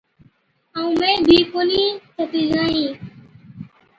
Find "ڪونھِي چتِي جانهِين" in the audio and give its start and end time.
1.51-2.93